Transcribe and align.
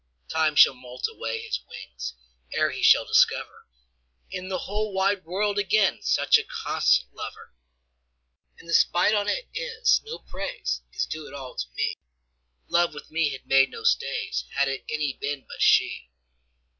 Time 0.31 0.55
shall 0.55 0.73
moult 0.73 1.07
away 1.07 1.41
his 1.43 1.59
wingsEre 1.69 2.73
he 2.73 2.81
shall 2.81 3.05
discoverIn 3.05 3.67
the 4.49 4.57
whole 4.65 4.91
wide 4.93 5.23
world 5.25 5.57
againSuch 5.59 6.39
a 6.39 6.43
constant 6.43 7.13
lover. 7.13 7.53
But 8.57 8.65
the 8.65 8.73
spite 8.73 9.13
on 9.13 9.27
't 9.27 9.47
is, 9.53 10.01
no 10.03 10.17
praiseIs 10.17 11.07
due 11.07 11.27
at 11.27 11.35
all 11.35 11.55
to 11.55 11.67
me:Love 11.77 12.95
with 12.95 13.11
me 13.11 13.29
had 13.29 13.45
made 13.45 13.69
no 13.69 13.83
stays, 13.83 14.45
Had 14.53 14.67
it 14.69 14.83
any 14.89 15.13
been 15.21 15.45
but 15.47 15.61
she. 15.61 16.09